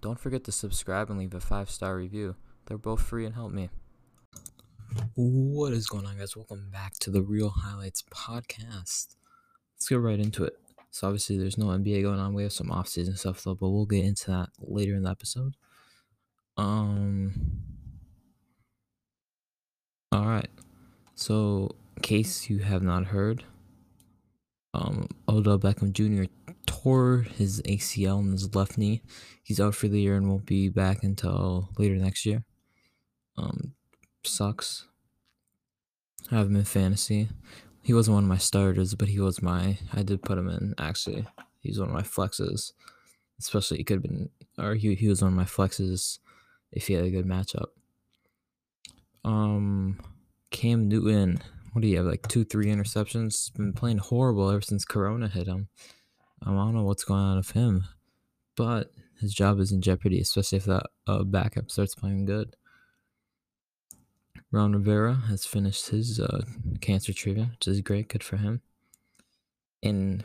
[0.00, 2.36] Don't forget to subscribe and leave a five star review.
[2.66, 3.68] They're both free and help me.
[5.16, 6.36] What is going on, guys?
[6.36, 9.16] Welcome back to the Reel Highlights podcast.
[9.74, 10.56] Let's get right into it.
[10.90, 12.32] So, obviously, there's no NBA going on.
[12.32, 15.54] We have some off-season stuff though, but we'll get into that later in the episode.
[16.56, 17.60] Um.
[20.12, 20.48] All right.
[21.16, 23.44] So, in case you have not heard,
[24.74, 26.47] um, Odell Beckham Jr.
[26.82, 29.02] tore his ACL in his left knee.
[29.42, 32.44] He's out for the year and won't be back until later next year.
[33.36, 33.74] Um,
[34.24, 34.86] sucks.
[36.30, 37.28] I have him in fantasy.
[37.82, 39.78] He wasn't one of my starters, but he was my.
[39.92, 40.74] I did put him in.
[40.78, 41.26] Actually,
[41.60, 42.72] he's one of my flexes.
[43.38, 46.18] Especially, he could have been, or he he was one of my flexes
[46.72, 47.68] if he had a good matchup.
[49.24, 50.00] Um,
[50.50, 51.40] Cam Newton.
[51.72, 52.06] What do you have?
[52.06, 53.54] Like two, three interceptions.
[53.54, 55.68] Been playing horrible ever since Corona hit him.
[56.42, 57.84] I don't know what's going on with him,
[58.56, 62.56] but his job is in jeopardy, especially if that uh, backup starts playing good.
[64.50, 66.42] Ron Rivera has finished his uh,
[66.80, 68.08] cancer treatment, which is great.
[68.08, 68.62] Good for him.
[69.82, 70.24] And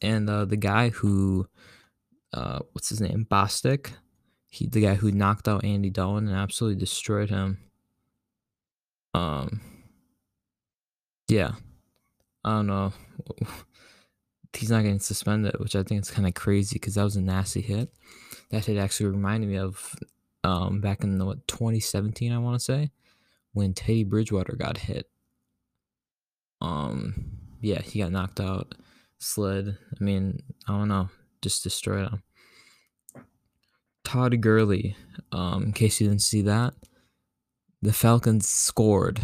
[0.00, 1.48] and uh, the guy who,
[2.32, 3.92] uh, what's his name, Bostic,
[4.48, 7.58] he the guy who knocked out Andy Dalton and absolutely destroyed him.
[9.14, 9.60] Um.
[11.28, 11.52] Yeah,
[12.44, 12.92] I don't know.
[14.54, 17.22] He's not getting suspended, which I think is kind of crazy because that was a
[17.22, 17.92] nasty hit.
[18.50, 19.96] That hit actually reminded me of
[20.44, 22.90] um, back in the, what 2017, I want to say
[23.52, 25.08] when Teddy Bridgewater got hit.
[26.60, 28.74] Um, yeah, he got knocked out,
[29.18, 29.68] slid.
[29.68, 31.08] I mean, I don't know,
[31.40, 32.22] just destroyed him.
[34.04, 34.96] Todd Gurley,
[35.30, 36.74] um, in case you didn't see that,
[37.80, 39.20] the Falcons scored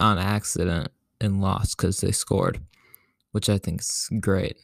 [0.00, 2.60] on accident and lost because they scored,
[3.32, 4.56] which I think is great.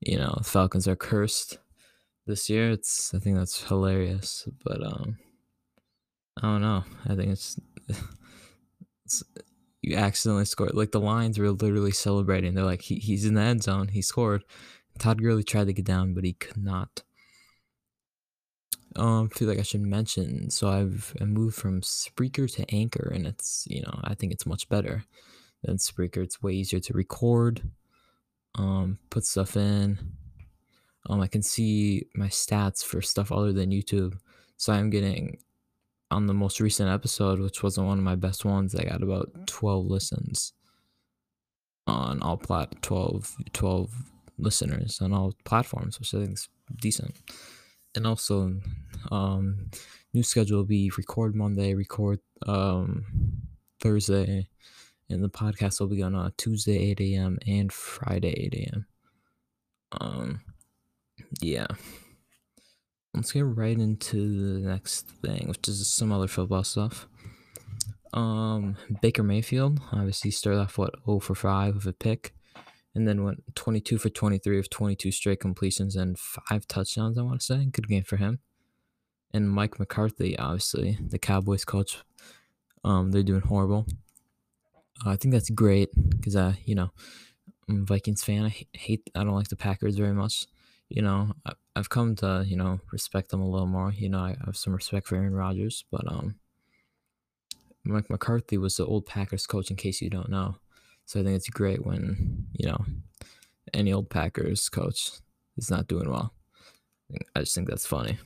[0.00, 1.58] You know, Falcons are cursed
[2.26, 2.70] this year.
[2.70, 5.18] It's I think that's hilarious, but um,
[6.38, 6.84] I don't know.
[7.06, 7.58] I think it's,
[9.04, 9.22] it's
[9.82, 10.74] you accidentally scored.
[10.74, 12.54] Like the Lions were literally celebrating.
[12.54, 13.88] They're like, he, he's in the end zone.
[13.88, 14.42] He scored.
[14.98, 17.02] Todd Gurley tried to get down, but he could not.
[18.96, 20.50] Um, feel like I should mention.
[20.50, 24.46] So I've I moved from Spreaker to Anchor, and it's you know I think it's
[24.46, 25.04] much better
[25.66, 26.22] than Spreaker.
[26.22, 27.62] It's way easier to record,
[28.54, 29.98] um, put stuff in.
[31.08, 34.18] Um, I can see my stats for stuff other than YouTube.
[34.56, 35.38] So I'm getting
[36.10, 39.46] on the most recent episode, which wasn't one of my best ones, I got about
[39.46, 40.52] 12 listens
[41.86, 43.90] on all plat 12, 12
[44.38, 46.48] listeners on all platforms, which I think is
[46.80, 47.14] decent.
[47.94, 48.54] And also,
[49.10, 49.70] um,
[50.12, 53.04] new schedule will be record Monday, record um,
[53.80, 54.48] Thursday,
[55.08, 57.38] and the podcast will be on uh, Tuesday 8 a.m.
[57.46, 58.86] and Friday 8 a.m.
[60.00, 60.40] Um,
[61.40, 61.66] yeah
[63.16, 67.08] let's get right into the next thing, which is some other football stuff.
[68.12, 72.34] Um, Baker Mayfield obviously started off what 0 for 5 with a pick,
[72.94, 77.18] and then went 22 for 23 of 22 straight completions and five touchdowns.
[77.18, 78.40] I want to say good game for him.
[79.32, 81.98] And Mike McCarthy, obviously the Cowboys coach,
[82.84, 83.86] um, they're doing horrible.
[85.04, 86.90] Uh, I think that's great because I, you know,
[87.68, 88.44] I'm a Vikings fan.
[88.44, 89.10] I hate.
[89.14, 90.46] I don't like the Packers very much
[90.88, 93.92] you know, I, have come to, you know, respect them a little more.
[93.92, 96.36] You know, I have some respect for Aaron Rodgers, but um
[97.84, 100.56] Mike McCarthy was the old Packers coach in case you don't know.
[101.04, 102.84] So I think it's great when, you know,
[103.72, 105.12] any old Packers coach
[105.56, 106.32] is not doing well.
[107.36, 108.18] I just think that's funny.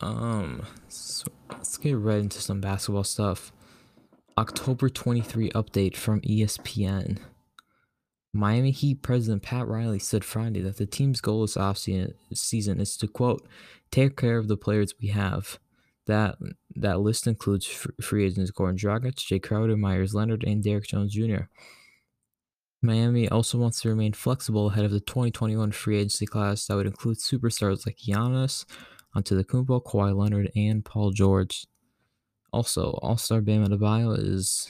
[0.00, 3.52] Um, so let's get right into some basketball stuff.
[4.38, 7.18] October 23 update from ESPN.
[8.32, 13.08] Miami Heat president Pat Riley said Friday that the team's goal this offseason is to
[13.08, 13.46] quote,
[13.90, 15.58] take care of the players we have.
[16.06, 16.36] That
[16.74, 17.66] that list includes
[18.00, 21.44] free agents Goran Dragic, Jae Crowder, Meyers Leonard, and Derrick Jones Jr.
[22.82, 26.86] Miami also wants to remain flexible ahead of the 2021 free agency class that would
[26.86, 28.64] include superstars like Giannis,
[29.14, 31.66] Antetokounmpo, Kawhi Leonard, and Paul George.
[32.52, 34.68] Also, All-Star Bam Adebayo is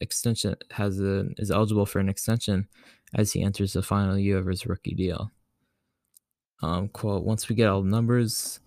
[0.00, 2.68] extension has a is eligible for an extension
[3.14, 5.30] as he enters the final year of his rookie deal.
[6.62, 8.60] Um, quote: Once we get all the numbers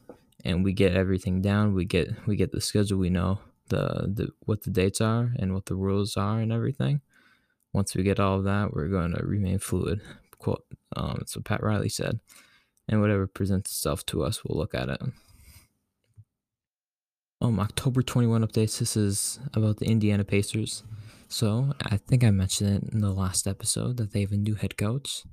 [0.46, 3.00] and we get everything down, we get we get the schedule.
[3.00, 3.40] We know
[3.70, 7.02] the the what the dates are and what the rules are and everything.
[7.74, 10.02] Once we get all of that, we're going to remain fluid.
[10.38, 10.66] Quote:
[10.96, 12.20] um, That's what Pat Riley said.
[12.90, 15.02] And whatever presents itself to us, we'll look at it.
[17.40, 18.80] Um, October 21 updates.
[18.80, 20.84] This is about the Indiana Pacers.
[21.28, 24.56] So I think I mentioned it in the last episode that they have a new
[24.56, 25.24] head coach.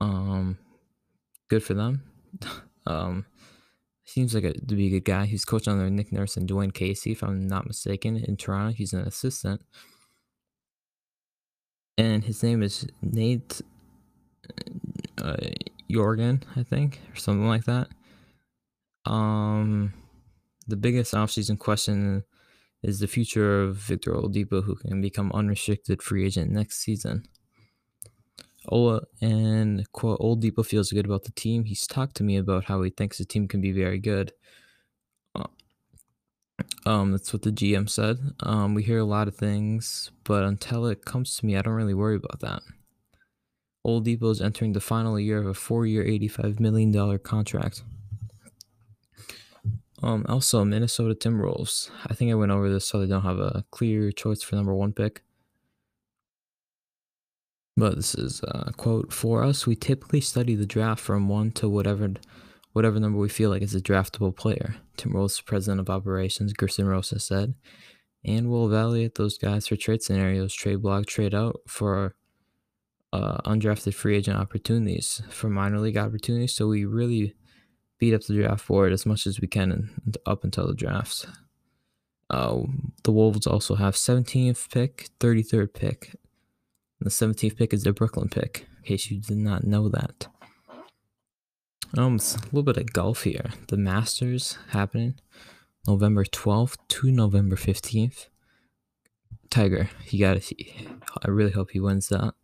[0.00, 0.58] Um,
[1.48, 2.02] good for them.
[2.86, 3.26] um,
[4.04, 5.26] seems like a, to be a good guy.
[5.26, 8.72] He's coached under Nick Nurse and Dwane Casey, if I'm not mistaken, in Toronto.
[8.72, 9.62] He's an assistant.
[11.96, 13.60] And his name is Nate
[15.18, 15.36] uh,
[15.90, 17.88] Jorgen, I think, or something like that.
[19.04, 19.92] Um,
[20.68, 22.24] the biggest offseason question
[22.82, 27.24] is the future of Victor Oladipo, who can become unrestricted free agent next season.
[28.68, 31.64] Ola and quote Oladipo feels good about the team.
[31.64, 34.32] He's talked to me about how he thinks the team can be very good.
[35.34, 35.46] Uh,
[36.84, 38.18] um, that's what the GM said.
[38.40, 41.74] Um, we hear a lot of things, but until it comes to me, I don't
[41.74, 42.62] really worry about that.
[43.86, 47.82] Oladipo is entering the final year of a four-year, eighty-five million dollar contract.
[50.02, 51.90] Um, also, Minnesota Timberwolves.
[52.06, 54.74] I think I went over this, so they don't have a clear choice for number
[54.74, 55.22] one pick.
[57.76, 59.66] But this is a quote for us.
[59.66, 62.10] We typically study the draft from one to whatever,
[62.72, 64.76] whatever number we feel like is a draftable player.
[64.96, 67.54] Timberwolves president of operations Gersson Rosas said,
[68.24, 72.16] and we'll evaluate those guys for trade scenarios, trade block, trade out for
[73.12, 76.54] uh, undrafted free agent opportunities, for minor league opportunities.
[76.54, 77.34] So we really
[77.98, 81.26] beat up the draft board as much as we can and up until the drafts.
[82.30, 82.62] Uh,
[83.04, 86.16] the Wolves also have 17th pick, 33rd pick.
[87.00, 90.26] The 17th pick is the Brooklyn pick, in case you did not know that.
[91.96, 93.50] Um, it's a little bit of golf here.
[93.68, 95.14] The Masters happening
[95.86, 98.26] November 12th to November 15th.
[99.48, 100.52] Tiger, he got it.
[101.24, 102.34] I really hope he wins that.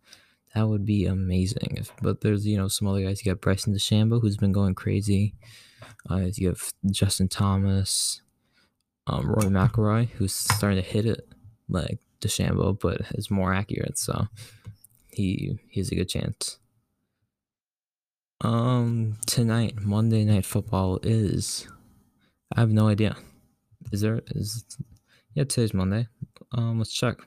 [0.55, 1.75] That would be amazing.
[1.77, 3.23] If, but there's you know some other guys.
[3.23, 5.35] You got Bryson DeChambeau who's been going crazy.
[6.09, 8.21] Uh, you have Justin Thomas,
[9.05, 11.27] um, Rory McIlroy who's starting to hit it
[11.67, 13.97] like DeChambeau, but is more accurate.
[13.97, 14.27] So
[15.11, 16.57] he he has a good chance.
[18.39, 21.67] Um, tonight Monday Night Football is.
[22.55, 23.17] I have no idea.
[23.91, 24.63] Is there is?
[25.33, 26.07] Yeah, today's Monday.
[26.53, 27.17] Um, let's check.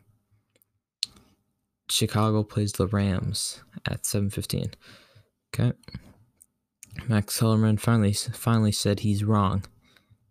[1.90, 4.75] Chicago plays the Rams at 7:15.
[5.55, 5.73] Okay.
[7.06, 9.64] Max Kellerman finally finally said he's wrong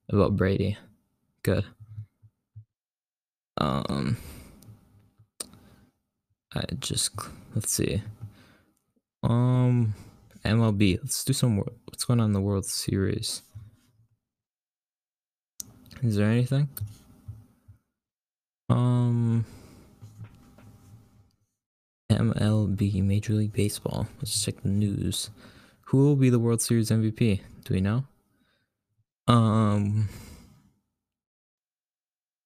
[0.09, 0.77] about Brady.
[1.43, 1.65] Good.
[3.57, 4.17] Um
[6.53, 7.11] I just
[7.55, 8.03] let's see.
[9.23, 9.95] Um
[10.45, 10.99] MLB.
[11.01, 13.41] Let's do some what's going on in the World Series.
[16.03, 16.69] Is there anything?
[18.69, 19.45] Um
[22.17, 24.07] MLB, Major League Baseball.
[24.19, 25.29] Let's check the news.
[25.87, 27.41] Who will be the World Series MVP?
[27.63, 28.05] Do we know?
[29.27, 30.09] Um.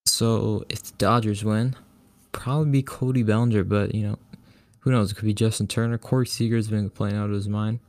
[0.05, 1.75] So if the Dodgers win,
[2.31, 4.19] probably be Cody Bellinger, but you know,
[4.79, 5.11] who knows?
[5.11, 5.97] It could be Justin Turner.
[5.97, 7.79] Corey Seager's been playing out of his mind.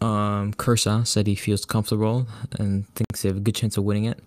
[0.00, 2.26] Um, Kershaw said he feels comfortable
[2.58, 4.22] and thinks they have a good chance of winning it.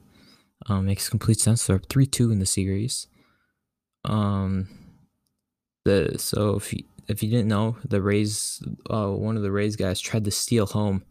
[0.67, 1.65] Um, makes complete sense.
[1.65, 3.07] They're three two in the series.
[4.05, 4.67] Um,
[5.85, 9.75] the so if you, if you didn't know, the Rays, uh, one of the Rays
[9.75, 11.03] guys tried to steal home,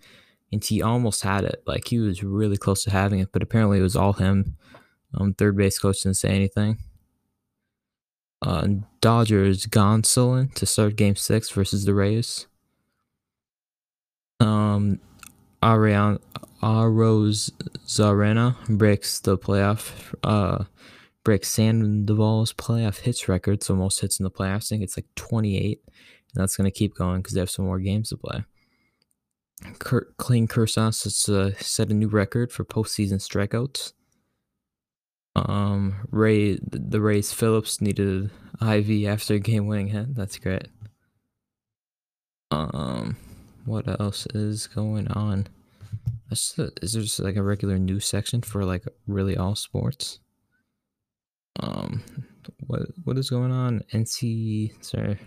[0.53, 1.63] and he almost had it.
[1.67, 4.57] Like he was really close to having it, but apparently it was all him.
[5.15, 6.79] Um, third base coach didn't say anything.
[8.41, 8.69] Uh,
[9.01, 12.47] Dodgers Gonsolin to start Game Six versus the Rays.
[14.41, 15.01] Um,
[15.63, 16.19] Ariane
[16.63, 17.51] Aros
[17.87, 20.65] Zarena breaks the playoff uh
[21.29, 24.69] breaks Sandoval's playoff hits record, so most hits in the playoffs.
[24.69, 25.95] I think it's like 28, and
[26.33, 28.45] that's going to keep going because they have some more games to play.
[29.79, 33.93] Kurt, Kershaw has uh, set a new record for postseason strikeouts.
[35.37, 38.31] Um, Ray, the Rays Phillips needed
[38.63, 40.15] IV after a game-winning hit.
[40.15, 40.69] That's great.
[42.51, 43.19] Um,
[43.67, 45.49] what else is going on?
[46.31, 50.21] Is there just like a regular news section for like really all sports?
[51.61, 52.03] Um
[52.67, 53.83] what what is going on?
[53.93, 55.19] Nc sorry.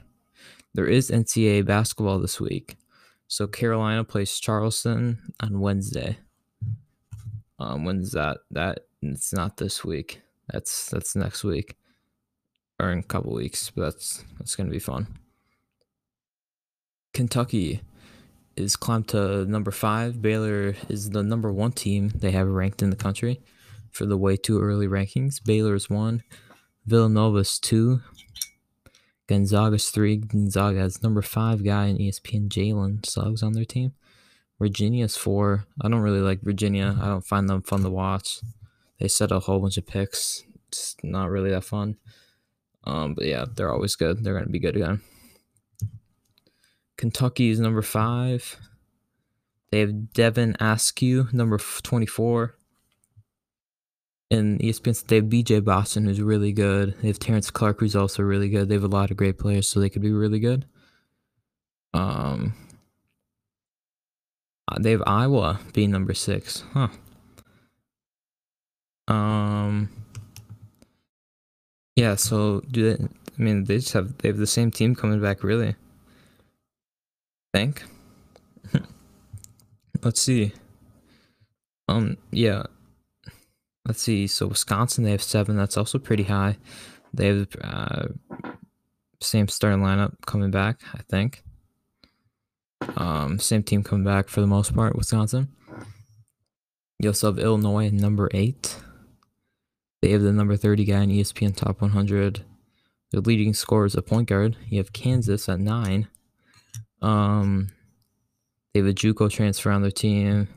[0.73, 2.77] There is ncaa basketball this week.
[3.27, 6.17] So carolina plays charleston on wednesday.
[7.59, 8.39] Um when's that?
[8.51, 10.21] That it's not this week.
[10.51, 11.75] That's that's next week.
[12.79, 15.07] Or in a couple weeks but that's that's gonna be fun.
[17.13, 17.81] Kentucky
[18.55, 20.21] is climbed to number five.
[20.21, 23.41] Baylor is the number one team they have ranked in the country
[23.91, 25.43] for the way too early rankings.
[25.43, 26.23] Baylor's one,
[26.85, 28.01] Villanova's two,
[29.27, 30.17] Gonzaga's three.
[30.17, 33.93] Gonzaga has number five guy in ESPN, Jalen Suggs, on their team.
[34.59, 35.65] Virginia's four.
[35.81, 36.97] I don't really like Virginia.
[37.01, 38.41] I don't find them fun to watch.
[38.99, 40.43] They set a whole bunch of picks.
[40.67, 41.97] It's not really that fun.
[42.83, 44.23] Um, but yeah, they're always good.
[44.23, 45.01] They're gonna be good again.
[46.97, 48.57] Kentucky is number five.
[49.71, 52.55] They have Devin Askew, number 24.
[54.31, 56.95] And ESPN, they have BJ Boston, who's really good.
[57.01, 58.69] They have Terrence Clarke, who's also really good.
[58.69, 60.65] They have a lot of great players, so they could be really good.
[61.93, 62.53] Um,
[64.69, 66.87] uh, they have Iowa being number six, huh?
[69.09, 69.89] Um,
[71.97, 72.15] yeah.
[72.15, 73.03] So do they?
[73.03, 75.75] I mean, they just have they have the same team coming back, really.
[77.53, 77.83] I think.
[80.01, 80.53] Let's see.
[81.89, 82.63] Um, yeah.
[83.85, 84.27] Let's see.
[84.27, 85.57] So Wisconsin, they have seven.
[85.57, 86.57] That's also pretty high.
[87.13, 88.07] They have uh,
[89.19, 90.81] same starting lineup coming back.
[90.93, 91.43] I think.
[92.95, 94.95] Um, same team coming back for the most part.
[94.95, 95.49] Wisconsin.
[96.99, 98.77] You also have Illinois number eight.
[100.01, 102.43] They have the number 30 guy in ESPN Top 100.
[103.11, 104.57] Their leading scorer is a point guard.
[104.67, 106.07] You have Kansas at nine.
[107.01, 107.69] Um,
[108.73, 110.47] they have a JUCO transfer on their team.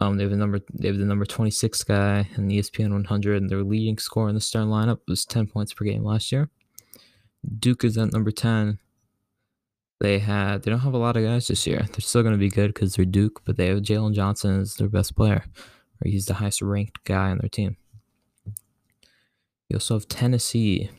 [0.00, 3.42] Um, they have the number they have the number 26 guy in the ESPN 100,
[3.42, 6.50] and their leading scorer in the starting lineup was 10 points per game last year.
[7.58, 8.78] Duke is at number 10.
[10.00, 11.86] They had they don't have a lot of guys this year.
[11.90, 14.74] They're still going to be good because they're Duke, but they have Jalen Johnson as
[14.74, 15.44] their best player,
[16.04, 17.76] or he's the highest ranked guy on their team.
[19.68, 20.90] You also have Tennessee.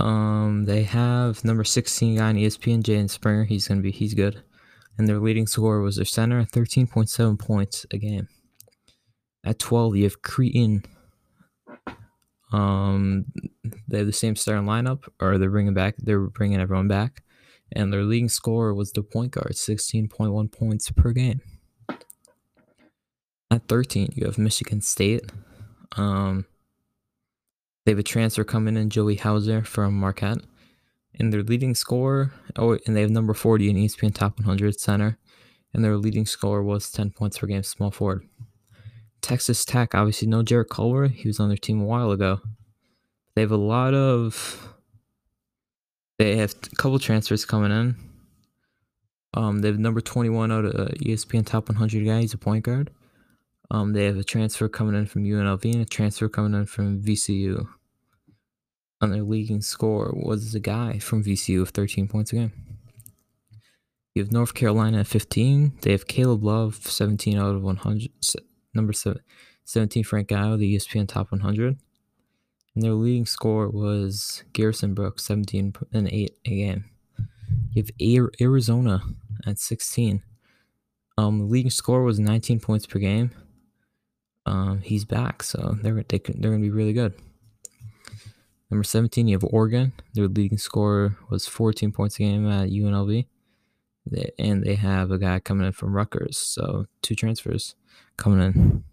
[0.00, 3.44] Um, they have number 16 guy in ESPN, Jaden Springer.
[3.44, 4.42] He's gonna be he's good.
[4.96, 8.28] And their leading scorer was their center at 13.7 points a game.
[9.44, 10.84] At 12, you have Creighton.
[12.52, 13.26] Um,
[13.88, 15.96] they have the same starting lineup, or they're bringing back.
[15.98, 17.22] They're bringing everyone back,
[17.72, 21.40] and their leading scorer was the point guard, 16.1 points per game.
[23.50, 25.30] At 13, you have Michigan State.
[25.96, 26.46] Um,
[27.84, 30.38] they have a transfer coming in, Joey Hauser from Marquette.
[31.18, 35.18] And their leading scorer, oh, and they have number 40 in ESPN Top 100 center.
[35.72, 38.28] And their leading scorer was 10 points per game, small forward.
[39.20, 41.08] Texas Tech, obviously, no Jarrett Culver.
[41.08, 42.40] He was on their team a while ago.
[43.34, 44.68] They have a lot of.
[46.18, 47.96] They have a couple transfers coming in.
[49.32, 52.20] Um, they have number 21 out of uh, ESPN Top 100 guy.
[52.20, 52.90] He's a point guard.
[53.70, 57.02] Um, they have a transfer coming in from UNLV and a transfer coming in from
[57.02, 57.66] VCU.
[59.04, 62.52] On their leading score was a guy from VCU of 13 points a game.
[64.14, 65.74] You have North Carolina at 15.
[65.82, 68.10] They have Caleb Love, 17 out of 100.
[68.72, 71.76] Number 17, Frank Guy, the ESPN Top 100.
[72.74, 76.84] And their leading score was Garrison Brooks, 17 and 8 a game.
[77.72, 79.02] You have Arizona
[79.46, 80.22] at 16.
[81.18, 83.32] Um, the leading score was 19 points per game
[84.46, 87.14] um, he's back, so they're they they're gonna be really good.
[88.74, 89.92] Number 17, you have Oregon.
[90.14, 93.24] Their leading scorer was 14 points a game at UNLV.
[94.04, 97.76] They, and they have a guy coming in from Rutgers, so two transfers
[98.16, 98.84] coming in.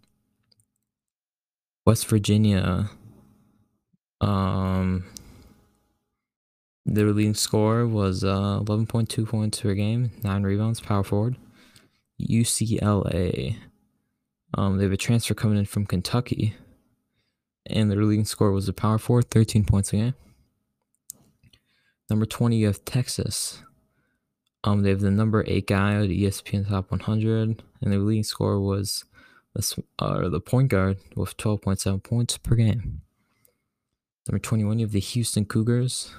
[1.83, 2.91] West Virginia,
[4.21, 5.03] um,
[6.85, 11.37] their leading scorer was uh, 11.2 points per game, nine rebounds, power forward.
[12.21, 13.57] UCLA,
[14.53, 16.53] um, they have a transfer coming in from Kentucky,
[17.65, 20.13] and their leading score was a power forward, 13 points a game.
[22.09, 23.63] Number 20, you have Texas.
[24.63, 28.59] Um, they have the number eight guy at ESPN Top 100, and their leading score
[28.59, 29.05] was
[29.53, 33.01] the, uh, the point guard with 12.7 points per game.
[34.27, 36.13] Number 21, you have the Houston Cougars.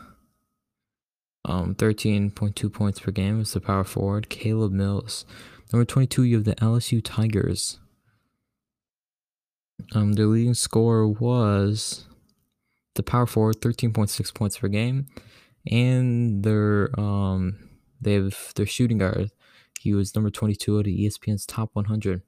[1.44, 5.24] Um, 13.2 points per game is the power forward, Caleb Mills.
[5.72, 7.78] Number 22, you have the LSU Tigers.
[9.94, 12.06] Um, their leading score was
[12.94, 15.06] the power forward, thirteen point six points per game,
[15.70, 19.30] and their um they have their shooting guard.
[19.80, 22.22] He was number twenty two out of ESPN's top one hundred.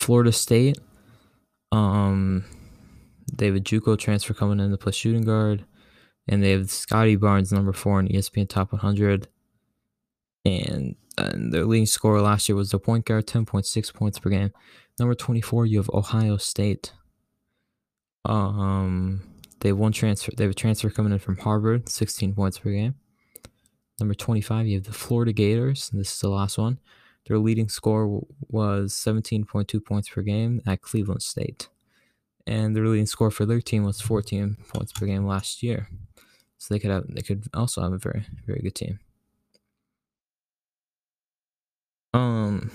[0.00, 0.78] Florida State,
[1.70, 2.44] um,
[3.32, 5.64] they have a JUCO transfer coming in to play shooting guard,
[6.26, 9.28] and they have Scottie Barnes, number four in ESPN top one hundred.
[10.44, 14.18] And, and their leading scorer last year was the point guard, ten point six points
[14.18, 14.50] per game.
[15.02, 16.92] Number 24, you have Ohio State.
[18.24, 19.20] Um,
[19.58, 20.30] they have one transfer.
[20.30, 22.94] They have a transfer coming in from Harvard, 16 points per game.
[23.98, 25.90] Number 25, you have the Florida Gators.
[25.92, 26.78] This is the last one.
[27.26, 31.68] Their leading score was 17.2 points per game at Cleveland State.
[32.46, 35.88] And their leading score for their team was 14 points per game last year.
[36.58, 39.00] So they could have they could also have a very, very good team.
[42.14, 42.70] Um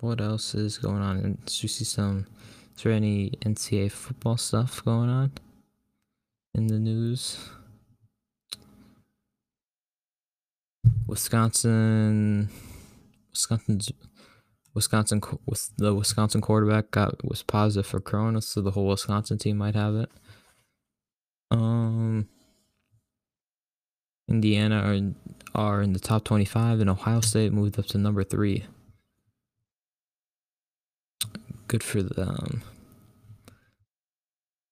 [0.00, 1.38] what else is going on?
[1.44, 2.26] Did you see some?
[2.76, 5.32] Is there any NCAA football stuff going on
[6.54, 7.50] in the news?
[11.06, 12.48] Wisconsin,
[13.30, 13.92] Wisconsin's
[14.74, 19.58] Wisconsin with the Wisconsin quarterback got was positive for corona, so the whole Wisconsin team
[19.58, 20.10] might have it.
[21.50, 22.28] Um,
[24.28, 25.14] Indiana are
[25.54, 28.64] are in the top 25, and Ohio State moved up to number three.
[31.70, 32.64] Good for them.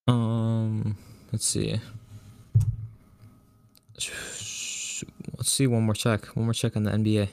[0.08, 0.96] Um,
[1.30, 1.80] let's see.
[3.94, 5.04] Let's
[5.44, 6.26] see one more check.
[6.34, 7.28] One more check on the NBA.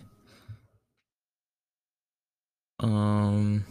[2.80, 3.66] Um.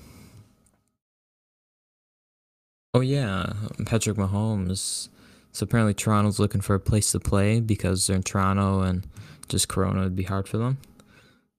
[2.93, 3.53] Oh yeah,
[3.87, 5.11] Patrick Mahomes.
[5.53, 9.07] So apparently Toronto's looking for a place to play because they're in Toronto and
[9.49, 10.79] just Corona would be hard for them.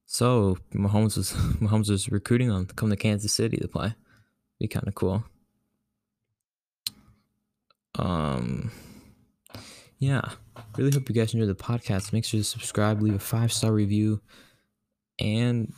[0.04, 3.94] So Mahomes was Mahomes was recruiting them to come to Kansas City to play.
[4.58, 5.24] Be kind of cool.
[7.98, 8.70] Um,
[9.98, 10.22] yeah,
[10.76, 12.12] really hope you guys enjoyed the podcast.
[12.12, 14.20] Make sure to subscribe, leave a five star review,
[15.18, 15.72] and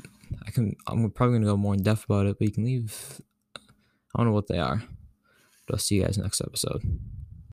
[0.46, 0.76] I can.
[0.86, 3.20] I'm probably gonna go more in depth about it, but you can leave.
[3.56, 4.82] I don't know what they are,
[5.66, 6.82] but I'll see you guys next episode.